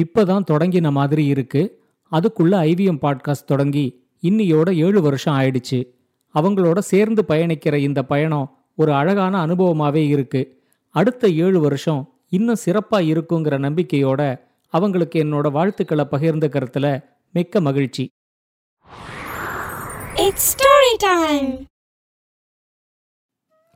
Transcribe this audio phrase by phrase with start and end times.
[0.00, 5.88] இப்பதான் தொடங்கின மாதிரி இருக்கு அதுக்குள்ள ஐவிஎம் பாட்காஸ்ட் தொடங்கி இன்னியோட ஏழு வருஷம் ஆயிடுச்சு
[6.34, 13.58] அவங்களோட சேர்ந்து பயணிக்கிற இந்த பயணம் ஒரு அழகான அனுபவமாவே இருக்கு அடுத்த ஏழு வருஷம் இன்னும் சிறப்பா இருக்குங்கிற
[13.58, 18.10] நம்பிக்கையோட அவங்களுக்கு என்னோட வாழ்த்துக்களை பகிர்ந்துக்கிறதுல மிக்க மகிழ்ச்சி.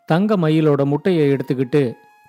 [0.07, 1.93] தங்க மயிலோட முட்டையை எடுத்துக்கிட்டு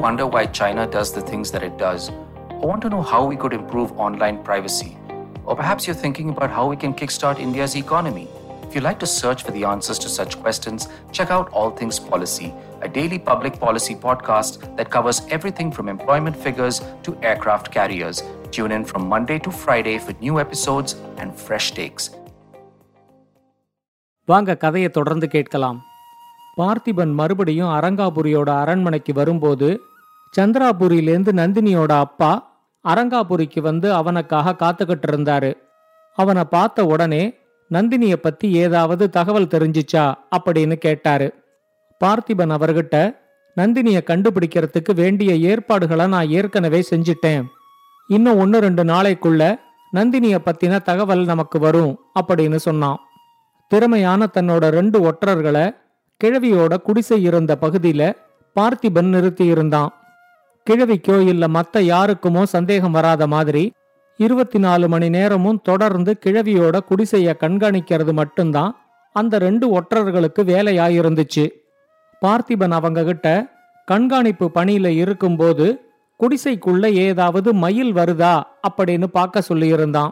[0.00, 2.10] wonder why China does the things that it does?
[2.60, 4.96] Or want to know how we could improve online privacy?
[5.44, 8.28] Or perhaps you're thinking about how we can kickstart India's economy?
[8.62, 11.98] If you'd like to search for the answers to such questions, check out All Things
[11.98, 18.22] Policy, a daily public policy podcast that covers everything from employment figures to aircraft carriers.
[18.50, 22.10] Tune in from Monday to Friday for new episodes and fresh takes.
[24.24, 25.78] வாங்க கதையை தொடர்ந்து கேட்கலாம்
[26.57, 29.81] பார்த்திபன் மறுபடியும் அரங்காபுரியோட அரண்மனைக்கு வரும்போது
[30.37, 32.31] சந்திராபுரியிலேருந்து நந்தினியோட அப்பா
[32.85, 35.51] அரங்காபுரிக்கு வந்து அவனுக்காக காத்துக்கிட்டு இருந்தாரு
[36.17, 37.23] அவனை பார்த்த உடனே
[37.71, 41.27] நந்தினிய பத்தி ஏதாவது தகவல் தெரிஞ்சிச்சா அப்படின்னு கேட்டாரு.
[42.01, 42.95] பார்த்திபன் அவர்கிட்ட
[43.57, 47.43] நந்தினிய கண்டுபிடிக்கிறதுக்கு வேண்டிய ஏற்பாடுகளை நான் ஏற்கனவே செஞ்சிட்டேன்.
[48.07, 49.43] இன்னும் ஒன்று ரெண்டு நாளைக்குள்ள
[49.93, 52.99] நந்தினிய பத்தின தகவல் நமக்கு வரும் அப்படின்னு சொன்னான்.
[53.67, 55.65] திறமையான தன்னோட ரெண்டு ஒற்றர்களை
[56.23, 58.13] கிழவியோட குடிசை இருந்த பகுதியில
[58.55, 59.91] பார்த்திபன் நிறுத்தி இருந்தான்
[60.69, 63.71] கிழவிக்கோ இல்ல மத்த யாருக்குமோ சந்தேகம் வராத மாதிரி
[64.17, 71.45] இருபத்தி நாலு மணி நேரமும் தொடர்ந்து கிழவியோட குடிசைய கண்காணிக்கிறது மட்டும்தான் அந்த ரெண்டு ஒற்றர்களுக்கு வேலையாயிருந்துச்சு.
[72.21, 73.27] பார்த்திபன் அவங்க கிட்ட
[73.85, 75.79] கண்காணிப்பு பணியில இருக்கும்போது
[76.19, 80.09] குடிசைக்குள்ள ஏதாவது மயில் வருதா அப்படின்னு பார்க்க சொல்லியிருந்தான்.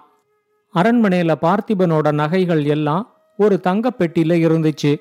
[0.76, 4.94] அரண்மனையில பார்த்திபனோட நகைகள் எல்லாம் ஒரு தங்கப்பெட்டியில இருந்துச்சு.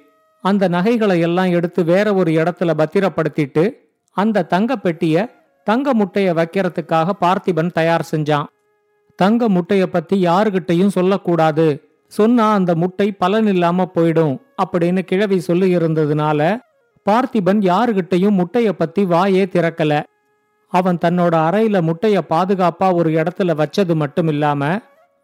[0.45, 3.65] அந்த நகைகளை எல்லாம் எடுத்து வேற ஒரு இடத்துல பத்திரப்படுத்திட்டு
[4.17, 5.17] அந்த தங்க பெட்டிய
[5.67, 8.47] தங்க முட்டைய வைக்கிறதுக்காக பார்த்திபன் தயார் செஞ்சான்.
[9.19, 11.67] தங்க முட்டைய பத்தி யாருகிட்டையும் சொல்லக்கூடாது.
[12.13, 16.41] சொன்னா அந்த முட்டை பலன் இல்லாம போயிடும் அப்படின்னு கிழவி சொல்லி இருந்ததுனால
[17.07, 19.93] பார்த்திபன் யாருகிட்டையும் முட்டைய பத்தி வாயே திறக்கல.
[20.73, 24.63] அவன் தன்னோட அறையில முட்டைய பாதுகாப்பா ஒரு இடத்துல வச்சது மட்டும் இல்லாம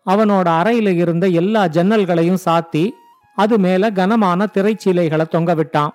[0.06, 2.84] அவனோட அறையில இருந்த எல்லா ஜன்னல்களையும் சாத்தி
[3.38, 5.92] அது மேல கனமான திரைச்சீலைகளை தொங்க விட்டான்.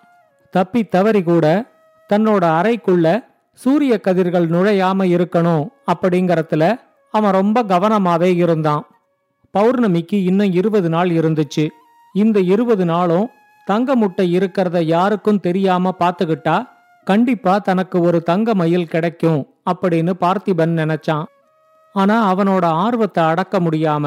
[0.54, 1.46] தப்பி தவறி கூட
[2.10, 3.08] தன்னோட அறைக்குள்ள
[3.60, 6.64] சூரிய கதிர்கள் நுழையாம இருக்கணும் அப்படிங்கறதுல
[7.14, 8.84] அவன் ரொம்ப கவனமாவே இருந்தான்.
[9.54, 11.66] பௌர்ணமிக்கு இன்னும் இருபது நாள் இருந்துச்சு.
[12.16, 13.28] இந்த இருபது நாளும்
[13.68, 16.58] தங்க முட்டை இருக்கிறத யாருக்கும் தெரியாம பாத்துக்கிட்டா
[17.08, 19.40] கண்டிப்பா தனக்கு ஒரு தங்க மயில் கிடைக்கும்
[19.72, 21.26] அப்படின்னு பார்த்திபன் நினைச்சான்.
[21.96, 24.06] ஆனா அவனோட ஆர்வத்தை அடக்க முடியாம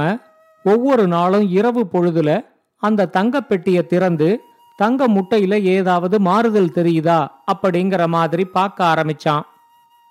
[0.65, 2.31] ஒவ்வொரு நாளும் இரவு பொழுதுல
[2.77, 4.41] அந்த தங்கப்பெட்டியை திறந்து
[4.77, 7.27] தங்க முட்டையில ஏதாவது மாறுதல் தெரியுதா?
[7.53, 9.41] அப்படிங்கிற மாதிரி பார்க்க ஆரம்பிச்சான்.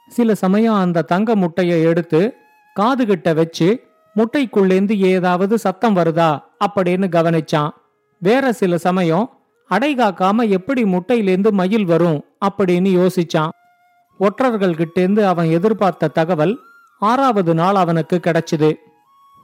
[0.07, 2.35] சில சமயம் அந்த தங்க முட்டைய எடுத்து
[2.79, 3.83] காதுகிட்ட வச்சு
[4.15, 6.43] முட்டைக்குள்ளேந்து ஏதாவது சத்தம் வருதா?
[6.65, 7.69] அப்படின்னு கவனிச்சான்.
[8.19, 9.29] வேற சில சமயம்
[9.67, 12.25] அடை காக்காம எப்படி முட்டையிலேந்து மயில் வரும்?
[12.45, 13.49] அப்படின்னு யோசிச்சான்.
[14.17, 16.59] ஒற்றர்கள் கிட்டேந்து அவன் எதிர்பார்த்த தகவல்
[16.99, 18.73] ஆறாவது நாள் அவனுக்கு கிடைச்சது.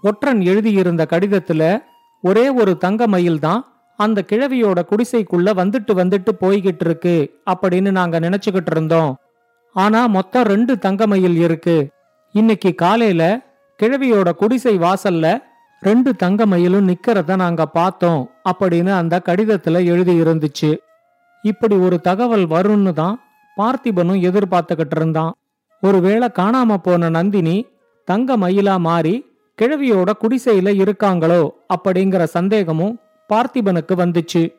[0.02, 1.84] ஒற்றன் எழுதியிருந்த கடிதத்துல
[2.24, 3.62] ஒரே ஒரு தங்க மயில் தான்
[4.00, 7.16] அந்த கிழவியோட குடிசைக்குள்ள வந்துட்டு வந்துட்டு போய்கிட்டு இருக்கு
[7.52, 9.12] அப்படின்னு நாங்க நினைச்சுக்கிட்டு இருந்தோம்
[9.76, 11.76] ஆனா மொத்தம் ரெண்டு தங்க மயில் இருக்கு.
[12.36, 13.24] இன்னைக்கு காலையில
[13.80, 15.28] கிழவியோட குடிசை வாசல்ல
[15.82, 20.72] ரெண்டு தங்க மயிலும் நிக்கிறத நாங்க பார்த்தோம் அப்படின்னு அந்த கடிதத்துல எழுதி இருந்துச்சு.
[21.44, 23.16] இப்படி ஒரு தகவல் வரும்னு தான்
[23.58, 25.34] பார்த்திபனும் எதிர்பார்த்துக்கிட்டு இருந்தான்.
[25.84, 27.58] ஒருவேளை காணாம போன நந்தினி
[28.08, 29.16] தங்க மயிலா மாறி
[29.62, 33.00] கிழவியோட குடிசையில இருக்காங்களோ அப்படிங்கிற சந்தேகமும்
[33.34, 34.54] பார்த்திபனுக்கு வந்துச்சு.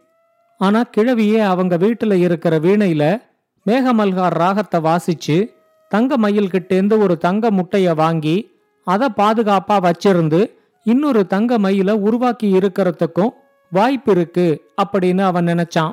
[0.59, 3.21] ஆனா கிழவியே அவங்க வீட்டுல இருக்கிற வீணையில
[3.67, 5.49] மேகமல்கார் ராகத்தை வாசிச்சு
[5.89, 8.51] தங்க மயில்கிட்டேந்து ஒரு தங்க முட்டைய வாங்கி
[8.85, 10.41] அதை பாதுகாப்பா வச்சிருந்து
[10.85, 13.33] இன்னொரு தங்க மயில உருவாக்கி இருக்கிறதுக்கும்
[13.73, 14.47] வாய்ப்பு இருக்கு
[14.83, 15.93] அப்படின்னு அவன் நினைச்சான்.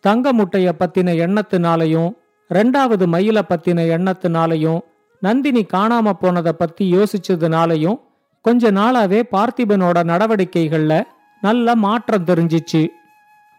[0.00, 2.10] தங்க முட்டைய பத்தின எண்ணத்தினாலையும்
[2.48, 4.80] ரெண்டாவது மயில பத்தின எண்ணத்தினாலையும்
[5.20, 7.98] நந்தினி காணாம போனதை பத்தி யோசிச்சதுனாலையும்
[8.46, 10.94] கொஞ்ச நாளாவே பார்த்திபனோட நடவடிக்கைகள்ல
[11.42, 12.82] நல்ல மாற்றம் தெரிஞ்சிச்சு.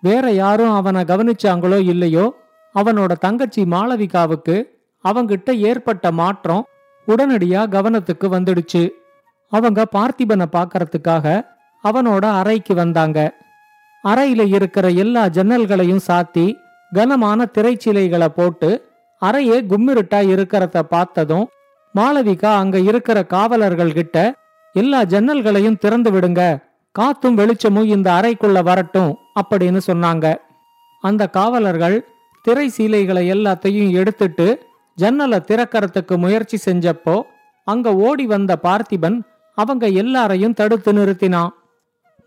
[0.04, 2.26] வேற யாரும் அவனை கவனிச்சாங்களோ இல்லையோ
[2.76, 4.56] அவனோட தங்கச்சி மாளவிகாவுக்கு
[5.06, 6.64] அவங்கிட்ட ஏற்பட்ட மாற்றம்
[7.08, 8.84] உடனடியா கவனத்துக்கு வந்துடுச்சு.
[9.52, 11.26] அவங்க பார்த்திபனை பார்க்கறதுக்காக
[11.84, 13.20] அவனோட அறைக்கு வந்தாங்க.
[14.04, 16.48] அறையில இருக்கிற எல்லா ஜன்னல்களையும் சாத்தி
[16.92, 18.70] கனமான திரைச்சீலைகளை போட்டு
[19.22, 21.48] அறையே கும்மிருட்டா இருக்கிறத பார்த்ததும்
[21.96, 24.18] மாளவிகா அங்க இருக்கிற காவலர்கள்கிட்ட
[24.74, 26.66] எல்லா ஜன்னல்களையும் திறந்து விடுங்க.
[26.92, 30.36] காத்தும் வெளிச்சமும் இந்த அறைக்குள்ள வரட்டும் அப்படின்னு சொன்னாங்க.
[31.02, 32.08] அந்த காவலர்கள்
[32.44, 34.66] திரை சீலைகளை எல்லாத்தையும் எடுத்துட்டு
[34.96, 37.22] ஜன்னலை திறக்கறதுக்கு முயற்சி செஞ்சப்போ
[37.64, 39.22] அங்க ஓடி வந்த பார்த்திபன்
[39.54, 41.50] அவங்க எல்லாரையும் தடுத்து நிறுத்தினான்.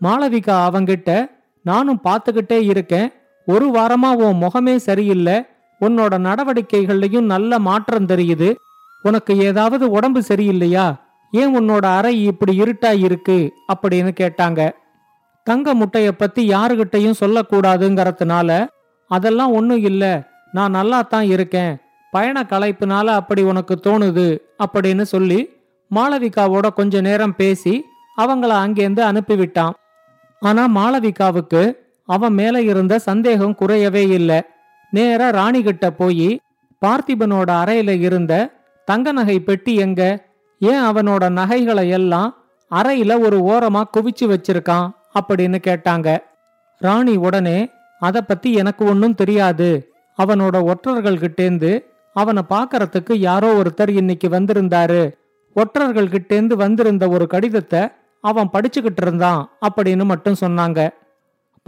[0.01, 1.31] மாளவிகா அவங்கிட்ட
[1.63, 3.13] நானும் பார்த்துக்கிட்டே இருக்கேன்.
[3.45, 5.45] ஒரு வாரமா உன் முகமே சரியில்லை.
[5.81, 8.55] உன்னோட நடவடிக்கைகள்லையும் நல்ல மாற்றம் தெரியுது.
[9.01, 10.95] உனக்கு ஏதாவது உடம்பு சரியில்லையா?
[11.31, 13.53] ஏன் உன்னோட அறை இப்படி இருட்டா இருக்கு?
[13.73, 14.71] அப்படின்னு கேட்டாங்க.
[15.43, 18.67] தங்க முட்டைய பத்தி யாருகிட்டையும் சொல்லக்கூடாதுங்கறதுனால
[19.07, 20.29] அதெல்லாம் ஒன்றும் இல்ல.
[20.51, 21.77] நான் நல்லா தான் இருக்கேன்.
[22.11, 25.49] பயண களைப்புனால அப்படி உனக்கு தோணுது அப்படின்னு சொல்லி
[25.95, 27.85] மாளவிகாவோட கொஞ்ச நேரம் பேசி
[28.17, 29.73] அவங்கள அங்கேருந்து அனுப்பிவிட்டான்.
[30.39, 34.41] ஆனா மாளவிகாவுக்கு அவன் மேல இருந்த சந்தேகம் குறையவே இல்லை.
[34.91, 36.39] நேரா ராணிகிட்ட போய்
[36.85, 38.49] பார்த்திபனோட அறையில இருந்த
[38.85, 40.30] தங்க நகை பெட்டி எங்க?
[40.61, 42.35] ஏன் அவனோட நகைகளை எல்லாம்
[42.71, 44.89] அறையில ஒரு ஓரமா குவிச்சு வச்சிருக்கான்?
[45.19, 46.17] அப்படின்னு கேட்டாங்க.
[46.79, 47.69] ராணி உடனே
[47.99, 49.69] அத பத்தி எனக்கு ஒன்னும் தெரியாது.
[50.17, 51.71] அவனோட ஒற்றர்கள் கிட்டேந்து
[52.13, 55.11] அவனை பார்க்கறதுக்கு யாரோ ஒருத்தர் இன்னைக்கு வந்திருந்தாரு.
[55.53, 57.81] ஒற்றர்கள் கிட்டேந்து வந்திருந்த ஒரு கடிதத்தை
[58.21, 60.89] அவன் படிச்சுக்கிட்டு இருந்தான் அப்படின்னு மட்டும் சொன்னாங்க.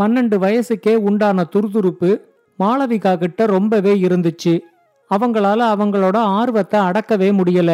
[0.02, 2.20] பன்னெண்டு வயசுக்கே உண்டான துருதுருப்பு
[2.60, 4.60] மாளவிகா கிட்ட ரொம்பவே இருந்துச்சு.
[5.10, 7.72] அவங்களால அவங்களோட ஆர்வத்தை அடக்கவே முடியல.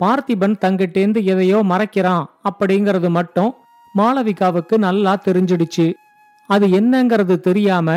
[0.00, 3.50] பார்த்திபன் தங்கிட்டேந்து எதையோ மறைக்கிறான் அப்படிங்கிறது மட்டும்
[3.94, 5.86] மாளவிகாவுக்கு நல்லா தெரிஞ்சிடுச்சு.
[6.50, 7.88] அது என்னங்கிறது தெரியாம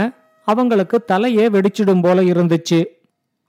[0.47, 2.79] அவங்களுக்கு தலையே வெடிச்சிடும் போல இருந்துச்சு.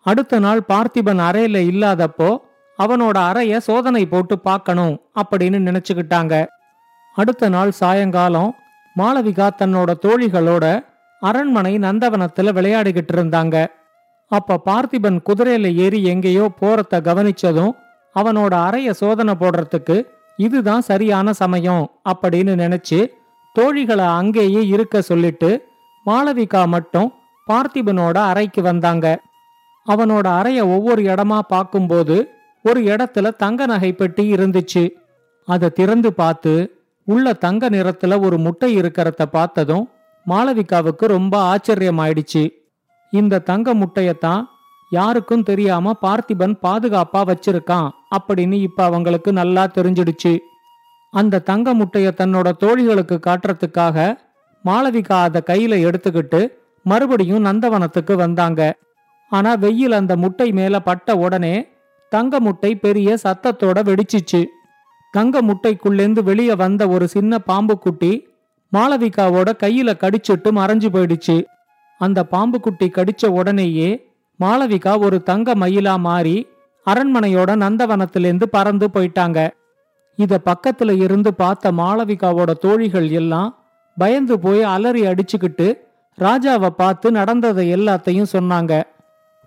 [0.07, 2.31] அடுத்த நாள் பார்த்திபன் அறையில இல்லாதப்போ
[2.79, 6.35] அவனோட அறைய சோதனை போட்டு பார்க்கணும் அப்படின்னு நினைச்சுக்கிட்டாங்க.
[7.17, 8.51] அடுத்த நாள் சாயங்காலம்
[8.97, 10.65] மாளவிகா தன்னோட தோழிகளோட
[11.23, 13.57] அரண்மனை நந்தவனத்துல விளையாடிக்கிட்டு இருந்தாங்க.
[14.31, 17.73] அப்ப பார்த்திபன் குதிரையில ஏறி எங்கேயோ போறத கவனிச்சதும்
[18.15, 19.97] அவனோட அறைய சோதனை போடுறதுக்கு
[20.37, 22.99] இதுதான் சரியான சமயம் அப்படின்னு நினைச்சு
[23.57, 25.51] தோழிகளை அங்கேயே இருக்க சொல்லிட்டு
[26.07, 27.09] மாளவிகா மட்டும்
[27.49, 29.07] பார்த்திபனோட அறைக்கு வந்தாங்க.
[29.87, 32.17] அவனோட அறைய ஒவ்வொரு இடமா பார்க்கும்போது
[32.65, 34.85] ஒரு இடத்துல தங்க நகை பெட்டி இருந்துச்சு.
[35.49, 36.53] அதை திறந்து பார்த்து
[37.09, 39.85] உள்ள தங்க நிறத்துல ஒரு முட்டை இருக்கிறத பார்த்ததும்
[40.27, 42.43] மாளவிகாவுக்கு ரொம்ப ஆச்சரியமாயிடுச்சு.
[43.13, 44.43] இந்த தங்க முட்டையத்தான்
[44.91, 50.39] யாருக்கும் தெரியாம பார்த்திபன் பாதுகாப்பா வச்சிருக்கான் அப்படின்னு இப்ப அவங்களுக்கு நல்லா தெரிஞ்சிடுச்சு.
[51.11, 54.17] அந்த தங்க முட்டைய தன்னோட தோழிகளுக்கு காட்டுறதுக்காக
[54.65, 56.41] மாளவிகா அதை கையில எடுத்துக்கிட்டு
[56.83, 58.79] மறுபடியும் நந்தவனத்துக்கு வந்தாங்க.
[59.31, 61.55] ஆனா வெயில் அந்த முட்டை மேல பட்ட உடனே
[62.09, 64.45] தங்க முட்டை பெரிய சத்தத்தோட வெடிச்சிச்சு.
[65.13, 68.13] தங்க முட்டைக்குள்ளேந்து வெளியே வந்த ஒரு சின்ன பாம்பு குட்டி
[68.73, 71.45] மாளவிகாவோட கையில கடிச்சிட்டு மறைஞ்சு போயிடுச்சு.
[71.99, 74.10] அந்த பாம்பு குட்டி கடிச்ச உடனேயே
[74.41, 76.37] மாளவிகா ஒரு தங்க மயிலா மாறி
[76.87, 79.39] அரண்மனையோட நந்தவனத்திலேருந்து பறந்து போயிட்டாங்க.
[80.19, 83.51] இத பக்கத்துல இருந்து பார்த்த மாளவிகாவோட தோழிகள் எல்லாம்
[83.97, 85.67] பயந்து போய் அலறி அடிச்சுக்கிட்டு
[86.19, 88.73] ராஜாவை பார்த்து நடந்ததை எல்லாத்தையும் சொன்னாங்க.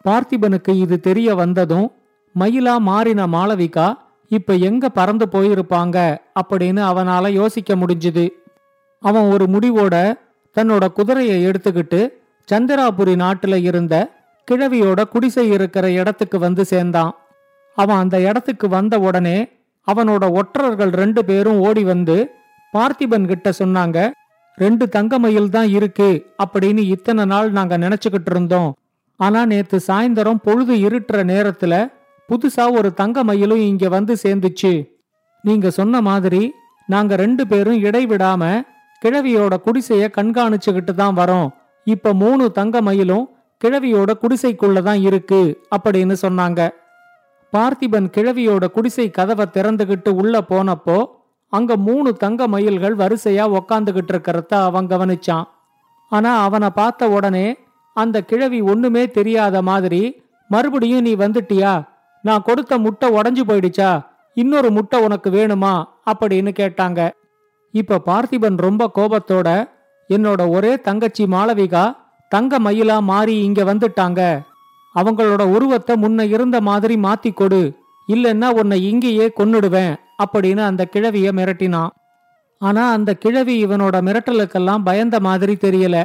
[0.06, 1.88] பார்த்திபனுக்கு இது தெரிய வந்ததும்
[2.36, 3.88] மயிலா மாறின மாளவிகா
[4.32, 5.98] இப்ப எங்க பறந்து போயிருப்பாங்க?
[6.42, 8.26] அப்படின்னு அவனால யோசிக்க முடிஞ்சுது.
[9.04, 9.96] அவன் ஒரு முடிவோட
[10.56, 12.00] தன்னோட குதிரையை எடுத்துக்கிட்டு
[12.48, 13.96] சந்திராபுரி நாட்டுல இருந்த
[14.48, 17.12] கிழவியோட குடிசை இருக்கிற இடத்துக்கு வந்து சேர்ந்தான்.
[17.78, 19.38] அவன் அந்த இடத்துக்கு வந்த உடனே
[19.88, 22.18] அவனோட ஒற்றர்கள் ரெண்டு பேரும் ஓடி வந்து
[22.74, 24.12] பார்த்திபன் கிட்ட சொன்னாங்க
[24.56, 26.10] ரெண்டு தங்கமயில் தான் இருக்கு
[26.44, 28.74] அப்படின்னு இத்தனை நாள் நாங்க நினைச்சுக்கிட்டு இருந்தோம்.
[29.16, 31.74] ஆனா நேத்து சாயந்தரம் பொழுது இருட்டுற நேரத்துல
[32.30, 34.74] புதுசா ஒரு தங்க மயிலும் இங்க வந்து சேர்ந்துச்சு.
[35.42, 36.54] நீங்க சொன்ன மாதிரி
[36.88, 38.44] நாங்க ரெண்டு பேரும் இடைவிடாம
[39.02, 41.50] கிழவியோட குடிசைய கண்காணிச்சுக்கிட்டு தான் வரோம்.
[41.84, 43.26] இப்ப மூணு தங்க மயிலும்
[43.64, 45.42] கிழவியோட குடிசைக்குள்ள தான் இருக்கு
[45.76, 46.62] அப்படின்னு சொன்னாங்க.
[47.54, 51.06] பார்த்திபன் கிழவியோட குடிசை கதவை திறந்துகிட்டு உள்ள போனப்போ
[51.50, 55.44] அங்க மூணு தங்க மயில்கள் வரிசையா உக்காந்துகிட்டு இருக்கிறத அவன் கவனிச்சான்.
[56.10, 57.58] ஆனா அவனை பார்த்த உடனே
[57.94, 61.84] அந்த கிழவி ஒண்ணுமே தெரியாத மாதிரி மறுபடியும் நீ வந்துட்டியா?
[62.22, 64.06] நான் கொடுத்த முட்டை உடஞ்சு போயிடுச்சா?
[64.34, 65.74] இன்னொரு முட்டை உனக்கு வேணுமா?
[66.12, 67.12] அப்படின்னு கேட்டாங்க.
[67.72, 69.70] இப்ப பார்த்திபன் ரொம்ப கோபத்தோட
[70.10, 71.86] என்னோட ஒரே தங்கச்சி மாளவிகா
[72.34, 74.22] தங்க மயிலா மாறி இங்க வந்துட்டாங்க.
[74.96, 77.62] அவங்களோட உருவத்தை முன்ன இருந்த மாதிரி மாத்தி கொடு.
[78.08, 81.92] இல்லைன்னா உன்னை இங்கேயே கொன்னுடுவேன் அப்படின்னு அந்த கிழவிய மிரட்டினான்
[82.62, 85.98] ஆனா அந்த கிழவி இவனோட மிரட்டலுக்கெல்லாம் பயந்த மாதிரி தெரியல.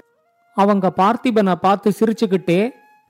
[0.57, 2.61] அவங்க பார்த்திபனை பார்த்து சிரிச்சுக்கிட்டே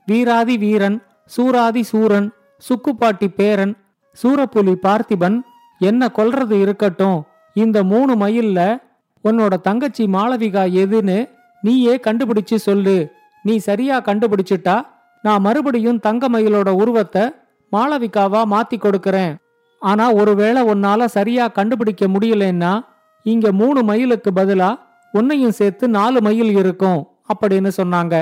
[0.07, 0.97] வீராதி வீரன்
[1.35, 2.27] சூராதி சூரன்
[2.63, 3.73] சுக்குப்பாட்டி பேரன்
[4.17, 5.37] சூரப்புலி பார்த்திபன்
[5.81, 7.19] என்ன கொல்றது இருக்கட்டும்.
[7.55, 8.59] இந்த மூணு மயில்ல
[9.25, 11.17] உன்னோட தங்கச்சி மாளவிகா எதுன்னு
[11.61, 12.97] நீயே கண்டுபிடிச்சு சொல்லு.
[13.43, 14.75] நீ சரியா கண்டுபிடிச்சிட்டா
[15.21, 17.23] நான் மறுபடியும் தங்க மயிலோட உருவத்தை
[17.71, 19.33] மாளவிகாவா மாத்தி கொடுக்கறேன்.
[19.81, 22.73] ஆனா ஒருவேளை உன்னால சரியா கண்டுபிடிக்க முடியலன்னா
[23.25, 24.69] இங்க மூணு மயிலுக்கு பதிலா
[25.11, 26.99] உன்னையும் சேர்த்து நாலு மயில் இருக்கும்
[27.33, 28.15] அப்படின்னு சொன்னாங்க.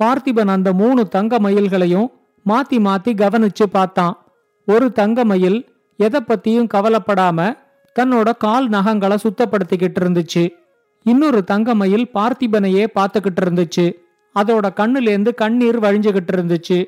[0.00, 2.08] பார்த்திபன் அந்த மூணு தங்க மயில்களையும்
[2.46, 4.14] மாத்தி மாத்தி கவனிச்சு பார்த்தான்.
[4.64, 5.58] ஒரு தங்க மயில்
[5.96, 7.56] எதை பத்தியும் கவலைப்படாம
[7.96, 10.44] தன்னோட கால் நகங்களை சுத்தப்படுத்திக்கிட்டு இருந்துச்சு.
[11.02, 13.86] இன்னொரு தங்க மயில் பார்த்திபனையே பார்த்துக்கிட்டு இருந்துச்சு
[14.34, 16.78] அதோட கண்ணுலேருந்து கண்ணீர் வழிஞ்சுகிட்டு இருந்துச்சு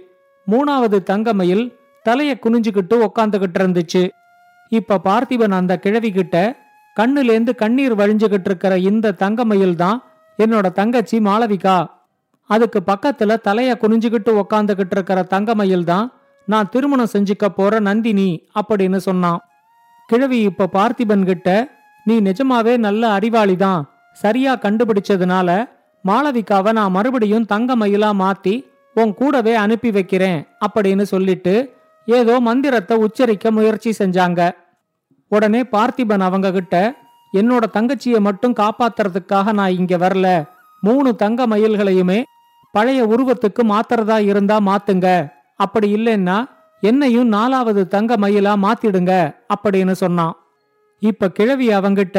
[0.47, 1.64] மூணாவது தங்க மயில்
[2.05, 4.02] தலைய குனிஞ்சுக்கிட்டு உக்காந்துகிட்டு இருந்துச்சு
[4.69, 6.37] இப்ப பார்த்திபன் அந்த கிழவி கிட்ட
[6.97, 10.02] கண்ணுலேருந்து கண்ணீர் வழிஞ்சுகிட்டு இருக்கிற இந்த தங்க மயில் தான்
[10.38, 11.87] என்னோட தங்கச்சி மாளவிகா.
[12.50, 16.07] அதுக்கு பக்கத்துல தலைய குனிஞ்சுகிட்டு உக்காந்துகிட்டு இருக்கிற தங்க மயில் தான்
[16.49, 18.29] நான் திருமணம் செஞ்சுக்க போற நந்தினி
[18.61, 19.40] அப்படின்னு சொன்னான்.
[20.09, 21.49] கிழவி இப்ப பார்த்திபன் கிட்ட
[22.05, 25.50] நீ நிஜமாவே நல்ல அறிவாளிதான் சரியா கண்டுபிடிச்சதுனால
[26.05, 28.55] மாளவிகாவை நான் மறுபடியும் தங்க மயிலா மாத்தி
[28.97, 31.55] உன் கூடவே அனுப்பி வைக்கிறேன் அப்படின்னு சொல்லிட்டு
[32.07, 34.50] ஏதோ மந்திரத்தை உச்சரிக்க முயற்சி செஞ்சாங்க.
[35.29, 36.76] உடனே பார்த்திபன் அவங்க கிட்ட
[37.35, 40.29] என்னோட தங்கச்சியை மட்டும் காப்பாத்துறதுக்காக நான் இங்க வரல.
[40.81, 42.23] மூணு தங்க மயில்களையுமே
[42.73, 45.09] பழைய உருவத்துக்கு மாத்துறதா இருந்தா மாத்துங்க.
[45.57, 46.45] அப்படி இல்லைன்னா
[46.83, 50.35] என்னையும் நாலாவது தங்க மயிலா மாத்திடுங்க அப்படின்னு சொன்னான்.
[51.02, 52.19] இப்ப கிழவி அவங்கிட்ட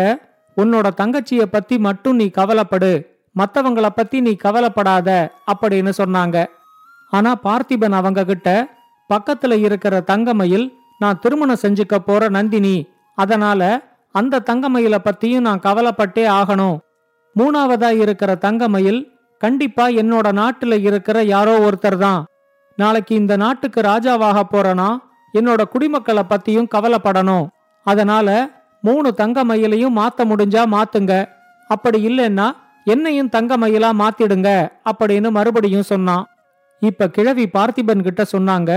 [0.58, 3.06] உன்னோட தங்கச்சிய பத்தி மட்டும் நீ கவலைப்படு.
[3.36, 6.46] மத்தவங்கள பத்தி நீ கவலைப்படாத அப்படின்னு சொன்னாங்க.
[7.10, 8.68] ஆனா பார்த்திபன் அவங்க கிட்ட
[9.10, 12.88] பக்கத்துல இருக்கிற தங்கமயில் நான் திருமணம் செஞ்சுக்க போற நந்தினி.
[13.16, 13.82] அதனால
[14.12, 16.78] அந்த தங்கமயில பத்தியும் நான் கவலைப்பட்டே ஆகணும்.
[17.40, 22.26] மூணாவதா இருக்கிற தங்கமயில் கண்டிப்பா என்னோட நாட்டுல இருக்கிற யாரோ ஒருத்தர் தான்.
[22.76, 24.98] நாளைக்கு இந்த நாட்டுக்கு ராஜாவாக போறனா
[25.34, 27.48] என்னோட குடிமக்களை பத்தியும் கவலைப்படணும்.
[27.84, 28.50] அதனால
[28.84, 31.14] மூணு தங்க மயிலையும் மாத்த முடிஞ்சா மாத்துங்க.
[31.70, 32.48] அப்படி இல்லைன்னா
[32.86, 34.50] என்னையும் தங்க மயிலா மாத்திடுங்க
[34.92, 36.24] அப்படின்னு மறுபடியும் சொன்னான்.
[36.82, 38.72] இப்ப கிழவி பார்த்திபன் கிட்ட சொன்னாங்க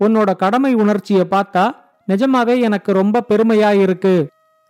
[0.00, 1.64] உன்னோட கடமை உணர்ச்சிய பார்த்தா
[2.08, 4.14] நிஜமாவே எனக்கு ரொம்ப பெருமையா இருக்கு.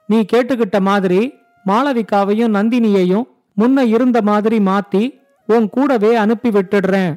[0.08, 1.20] நீ கேட்டுக்கிட்ட மாதிரி
[1.66, 5.02] மாளவிகாவையும் நந்தினியையும் முன்ன இருந்த மாதிரி மாத்தி
[5.48, 7.12] உன் கூடவே அனுப்பி விட்டுடுறேன்.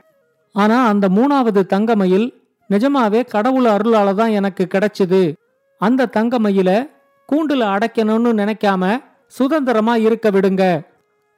[0.55, 2.27] ஆனா அந்த மூணாவது தங்கமயில்
[2.69, 5.21] நிஜமாவே கடவுள் அருளால தான் எனக்கு கிடைச்சது.
[5.81, 6.69] அந்த தங்கமயில
[7.31, 10.86] கூண்டுல அடைக்கணும்னு நினைக்காம சுதந்திரமா இருக்க விடுங்க.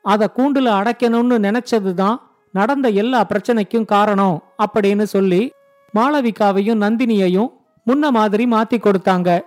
[0.02, 2.18] அத கூண்டுல அடைக்கணும்னு நினைச்சதுதான்
[2.52, 5.52] நடந்த எல்லா பிரச்சனைக்கும் காரணம் அப்படின்னு சொல்லி
[5.96, 7.48] மாளவிகாவையும் நந்தினியையும்
[7.86, 9.40] முன்ன மாதிரி மாத்தி கொடுத்தாங்க.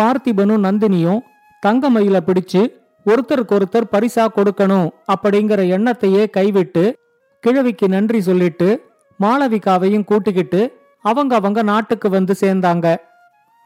[0.00, 1.20] பார்த்திபனும் நந்தினியும்
[1.60, 2.68] தங்க மயில பிடிச்சு
[3.06, 6.96] ஒருத்தருக்கு ஒருத்தர் பரிசா கொடுக்கணும் அப்படிங்கிற எண்ணத்தையே கைவிட்டு
[7.40, 8.90] கிழவிக்கு நன்றி சொல்லிட்டு
[9.20, 12.96] மாளவிகாவையும் கூட்டிக்கிட்டு அவங்க அவங்க நாட்டுக்கு வந்து சேர்ந்தாங்க.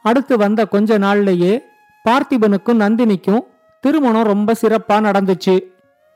[0.02, 1.58] அடுத்து வந்த கொஞ்ச நாள்லயே
[2.08, 3.40] பார்த்திபனுக்கும் நந்தினிக்கும்
[3.80, 5.60] திருமணம் ரொம்ப சிறப்பா நடந்துச்சு.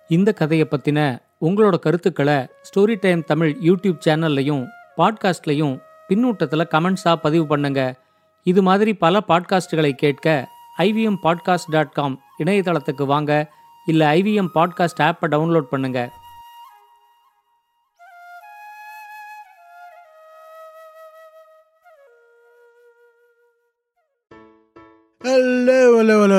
[0.08, 7.94] இந்த கதையை பத்தின உங்களோட கருத்துக்களை ஸ்டோரி டைம் தமிழ் யூடியூப் சேனல்லையும் பாட்காஸ்ட்லையும் பின்னூட்டத்தில் கமெண்ட்ஸாக பதிவு பண்ணுங்க.
[8.42, 10.48] இது மாதிரி பல பாட்காஸ்டுகளை கேட்க
[10.78, 13.52] ஐவிஎம் பாட்காஸ்ட் டாட் காம் இணையதளத்துக்கு வாங்க.
[13.86, 16.08] இல்லை ஐவிஎம் பாட்காஸ்ட் ஆப்பை டவுன்லோட் பண்ணுங்கள்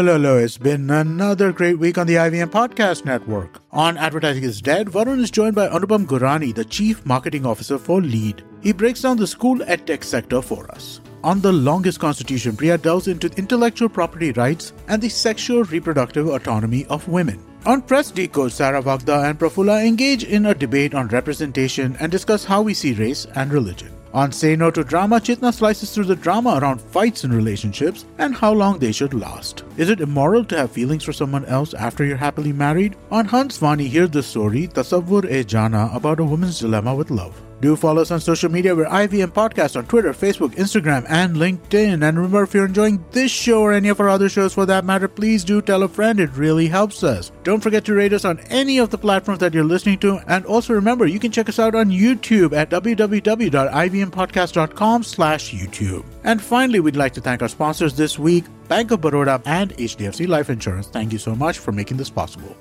[0.06, 0.38] Hello.
[0.38, 3.62] It's been another great week on the IVM Podcast Network.
[3.72, 8.02] On Advertising is Dead, Varun is joined by Anupam Gurani, the Chief Marketing Officer for
[8.02, 8.44] LEAD.
[8.62, 11.00] He breaks down the school edtech sector for us.
[11.24, 16.86] On The Longest Constitution, Priya delves into intellectual property rights and the sexual reproductive autonomy
[16.88, 17.42] of women.
[17.66, 22.44] On Press Decode, Sarah Vagda and Prafula engage in a debate on representation and discuss
[22.44, 23.94] how we see race and religion.
[24.14, 28.36] On Say No to Drama, Chitna slices through the drama around fights in relationships and
[28.36, 29.64] how long they should last.
[29.76, 32.96] Is it immoral to have feelings for someone else after you're happily married?
[33.10, 37.42] On Hans Vani, hear the story Tasavvur e Jana about a woman's dilemma with love.
[37.64, 38.76] Do follow us on social media.
[38.76, 42.06] We're IVM Podcast on Twitter, Facebook, Instagram, and LinkedIn.
[42.06, 44.84] And remember, if you're enjoying this show or any of our other shows for that
[44.84, 46.20] matter, please do tell a friend.
[46.20, 47.32] It really helps us.
[47.44, 50.20] Don't forget to rate us on any of the platforms that you're listening to.
[50.28, 56.04] And also remember, you can check us out on YouTube at www.ivmpodcast.com slash YouTube.
[56.26, 60.28] And finally, we'd like to thank our sponsors this week, Bank of Baroda and HDFC
[60.28, 60.88] Life Insurance.
[60.88, 62.58] Thank you so much for making this possible.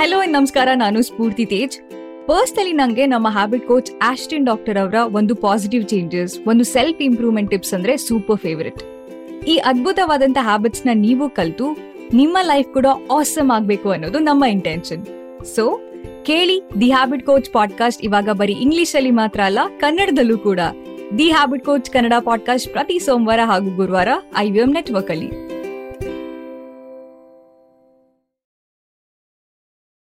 [0.00, 1.78] Hello ನಮಸ್ಕಾರ, ನಾನು ಸ್ಫೂರ್ತಿ Tej.
[2.26, 7.74] Personally ನಂಗೆ ನಮ್ಮ habit coach Austin doctor ಅವರ ಒಂದು positive changes ಒಂದು self improvement tips
[7.74, 8.82] ಅಂದ್ರೆ super favourite
[9.46, 11.76] ಈ ಅದ್ಭುತವಾದಂತ ಹ್ಯಾಬಿಟ್ಸ್ನ ನೀವು ಕಲ್ತು
[12.14, 15.04] ನಿಮ್ಮ ಲೈಫ್ ಕೂಡ ಆಸಮ್ ಆಗ್ಬೇಕು ಅನ್ನೋದು ನಮ್ಮ ಇಂಟೆನ್ಷನ್
[15.56, 15.80] ಸೊ
[16.22, 20.60] ಕೇಳಿ ದಿ ಹ್ಯಾಬಿಟ್ ಕೋಚ್ ಪಾಡ್ಕಾಸ್ಟ್ ಇವಾಗ ಬರೀ ಇಂಗ್ಲಿಷ್ ಅಲ್ಲಿ ಮಾತ್ರ ಅಲ್ಲ, ಕನ್ನಡದಲ್ಲೂ ಕೂಡ.
[21.18, 25.49] The habit coach Kannada podcast ಪ್ರತಿ ಸೋಮವಾರ ಹಾಗೂ ಗುರುವಾರ ಐವಿಎಂ ನೆಟ್ವರ್ಕ್ ಅಲ್ಲಿ.